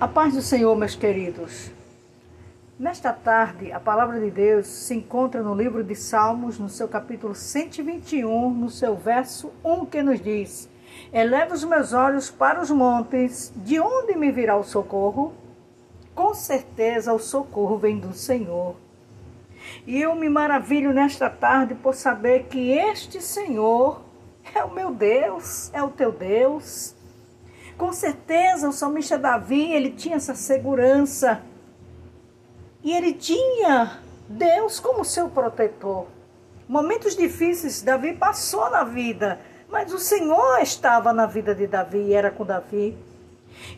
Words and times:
A 0.00 0.08
paz 0.08 0.32
do 0.32 0.40
Senhor, 0.40 0.74
meus 0.74 0.94
queridos. 0.94 1.70
Nesta 2.78 3.12
tarde, 3.12 3.70
a 3.70 3.78
palavra 3.78 4.18
de 4.18 4.30
Deus 4.30 4.66
se 4.66 4.94
encontra 4.94 5.42
no 5.42 5.54
livro 5.54 5.84
de 5.84 5.94
Salmos, 5.94 6.58
no 6.58 6.70
seu 6.70 6.88
capítulo 6.88 7.34
121, 7.34 8.50
no 8.50 8.70
seu 8.70 8.96
verso 8.96 9.52
1, 9.62 9.84
que 9.84 10.02
nos 10.02 10.18
diz: 10.18 10.70
Eleva 11.12 11.52
os 11.52 11.64
meus 11.64 11.92
olhos 11.92 12.30
para 12.30 12.62
os 12.62 12.70
montes, 12.70 13.52
de 13.56 13.78
onde 13.78 14.16
me 14.16 14.32
virá 14.32 14.56
o 14.56 14.64
socorro? 14.64 15.34
Com 16.14 16.32
certeza 16.32 17.12
o 17.12 17.18
socorro 17.18 17.76
vem 17.76 17.98
do 17.98 18.14
Senhor. 18.14 18.76
E 19.86 20.00
eu 20.00 20.14
me 20.14 20.30
maravilho 20.30 20.94
nesta 20.94 21.28
tarde 21.28 21.74
por 21.74 21.94
saber 21.94 22.44
que 22.44 22.72
este 22.72 23.20
Senhor 23.20 24.00
é 24.54 24.64
o 24.64 24.72
meu 24.72 24.94
Deus, 24.94 25.70
é 25.74 25.82
o 25.82 25.90
teu 25.90 26.10
Deus 26.10 26.98
com 27.80 27.94
certeza 27.94 28.68
o 28.68 28.74
salmista 28.74 29.16
Davi, 29.16 29.72
ele 29.72 29.92
tinha 29.92 30.16
essa 30.16 30.34
segurança. 30.34 31.40
E 32.84 32.92
ele 32.92 33.14
tinha 33.14 34.02
Deus 34.28 34.78
como 34.78 35.02
seu 35.02 35.30
protetor. 35.30 36.06
Momentos 36.68 37.16
difíceis 37.16 37.80
Davi 37.80 38.12
passou 38.12 38.68
na 38.68 38.84
vida, 38.84 39.40
mas 39.66 39.94
o 39.94 39.98
Senhor 39.98 40.60
estava 40.60 41.10
na 41.14 41.24
vida 41.24 41.54
de 41.54 41.66
Davi 41.66 42.00
e 42.08 42.12
era 42.12 42.30
com 42.30 42.44
Davi. 42.44 42.98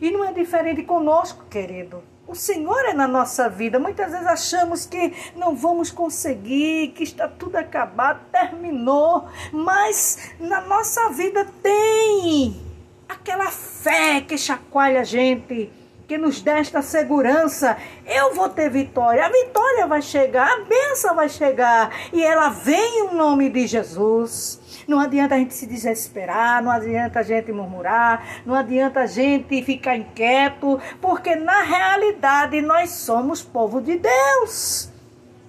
E 0.01 0.11
não 0.11 0.25
é 0.25 0.33
diferente 0.33 0.83
conosco, 0.83 1.45
querido. 1.45 2.03
O 2.27 2.35
Senhor 2.35 2.83
é 2.83 2.93
na 2.93 3.07
nossa 3.07 3.47
vida. 3.47 3.79
Muitas 3.79 4.11
vezes 4.11 4.27
achamos 4.27 4.85
que 4.85 5.13
não 5.33 5.55
vamos 5.55 5.91
conseguir, 5.91 6.89
que 6.89 7.03
está 7.03 7.25
tudo 7.25 7.55
acabado, 7.55 8.19
terminou, 8.29 9.29
mas 9.53 10.33
na 10.41 10.59
nossa 10.59 11.09
vida 11.09 11.47
tem 11.61 12.61
aquela 13.07 13.49
fé 13.83 14.21
que 14.21 14.37
chacoalha 14.37 15.01
a 15.01 15.03
gente, 15.03 15.69
que 16.07 16.17
nos 16.17 16.41
dá 16.41 16.57
esta 16.57 16.81
segurança. 16.81 17.75
Eu 18.05 18.33
vou 18.33 18.47
ter 18.47 18.69
vitória, 18.69 19.25
a 19.25 19.29
vitória 19.29 19.85
vai 19.85 20.01
chegar, 20.01 20.47
a 20.47 20.63
bênção 20.63 21.13
vai 21.13 21.27
chegar 21.27 21.93
e 22.13 22.23
ela 22.23 22.47
vem 22.47 23.07
em 23.07 23.13
nome 23.13 23.49
de 23.49 23.67
Jesus. 23.67 24.85
Não 24.87 24.99
adianta 24.99 25.35
a 25.35 25.37
gente 25.37 25.53
se 25.53 25.67
desesperar, 25.67 26.63
não 26.63 26.71
adianta 26.71 27.19
a 27.19 27.23
gente 27.23 27.51
murmurar, 27.51 28.41
não 28.45 28.55
adianta 28.55 29.01
a 29.01 29.05
gente 29.05 29.61
ficar 29.63 29.97
inquieto, 29.97 30.79
porque 31.01 31.35
na 31.35 31.61
realidade 31.61 32.61
nós 32.61 32.89
somos 32.89 33.41
povo 33.41 33.81
de 33.81 33.97
Deus. 33.97 34.92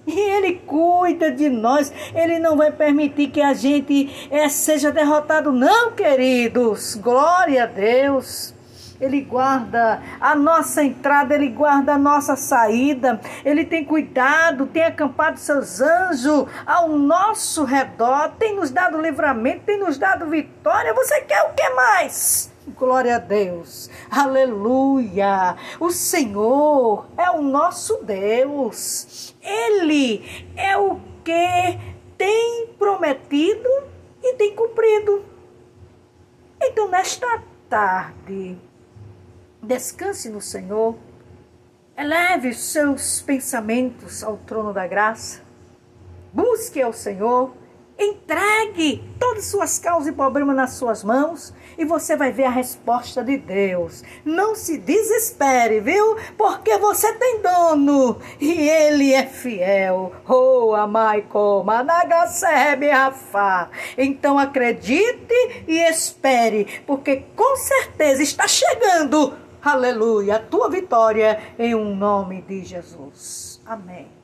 E 0.07 0.19
Ele 0.19 0.61
cuida 0.65 1.31
de 1.31 1.49
nós. 1.49 1.91
Ele 2.13 2.39
não 2.39 2.55
vai 2.55 2.71
permitir 2.71 3.27
que 3.27 3.41
a 3.41 3.53
gente 3.53 4.27
é, 4.29 4.47
seja 4.49 4.91
derrotado, 4.91 5.51
não, 5.51 5.91
queridos. 5.91 6.95
Glória 6.95 7.63
a 7.63 7.67
Deus. 7.67 8.53
Ele 8.99 9.21
guarda 9.21 10.01
a 10.21 10.35
nossa 10.35 10.83
entrada, 10.83 11.35
Ele 11.35 11.49
guarda 11.49 11.93
a 11.93 11.97
nossa 11.97 12.35
saída. 12.35 13.19
Ele 13.43 13.65
tem 13.65 13.83
cuidado, 13.83 14.67
tem 14.67 14.83
acampado 14.83 15.37
seus 15.37 15.81
anjos 15.81 16.45
ao 16.65 16.89
nosso 16.89 17.65
redor, 17.65 18.31
tem 18.39 18.55
nos 18.55 18.71
dado 18.71 19.01
livramento, 19.01 19.63
tem 19.65 19.79
nos 19.79 19.97
dado 19.97 20.27
vitória. 20.27 20.93
Você 20.93 21.21
quer 21.21 21.41
o 21.43 21.53
que 21.53 21.69
mais? 21.71 22.54
Glória 22.67 23.17
a 23.17 23.19
Deus. 23.19 23.91
Aleluia. 24.09 25.55
O 25.79 25.91
Senhor 25.91 27.05
é 27.15 27.29
o 27.29 27.39
nosso 27.39 28.03
Deus. 28.03 29.35
Ele 29.39 30.23
é 30.55 30.75
o 30.75 30.99
que 31.23 31.79
tem 32.17 32.67
prometido 32.79 33.69
e 34.23 34.33
tem 34.33 34.55
cumprido. 34.55 35.23
Então, 36.59 36.89
nesta 36.89 37.43
tarde, 37.69 38.57
descanse 39.61 40.29
no 40.29 40.41
Senhor. 40.41 40.95
Eleve 41.95 42.51
seus 42.53 43.21
pensamentos 43.21 44.23
ao 44.23 44.37
trono 44.37 44.73
da 44.73 44.87
graça. 44.87 45.43
Busque 46.33 46.81
ao 46.81 46.91
Senhor 46.91 47.53
Entregue 47.97 49.03
todas 49.19 49.45
as 49.45 49.51
suas 49.51 49.79
causas 49.79 50.07
e 50.07 50.11
problemas 50.11 50.55
nas 50.55 50.73
suas 50.73 51.03
mãos 51.03 51.53
e 51.77 51.85
você 51.85 52.15
vai 52.15 52.31
ver 52.31 52.43
a 52.43 52.49
resposta 52.49 53.23
de 53.23 53.37
Deus. 53.37 54.03
Não 54.23 54.53
se 54.55 54.77
desespere, 54.77 55.79
viu? 55.79 56.17
Porque 56.37 56.77
você 56.77 57.13
tem 57.13 57.41
dono 57.41 58.19
e 58.39 58.67
ele 58.67 59.13
é 59.13 59.25
fiel. 59.25 60.11
Oh, 60.27 60.73
amaico, 60.73 61.63
managasebe 61.63 62.89
rafa. 62.89 63.69
Então 63.97 64.37
acredite 64.37 65.63
e 65.67 65.79
espere, 65.89 66.81
porque 66.85 67.23
com 67.35 67.55
certeza 67.55 68.21
está 68.21 68.47
chegando, 68.47 69.33
aleluia, 69.61 70.35
a 70.35 70.39
tua 70.39 70.69
vitória 70.69 71.41
em 71.57 71.73
um 71.73 71.95
nome 71.95 72.41
de 72.41 72.63
Jesus. 72.63 73.61
Amém. 73.65 74.15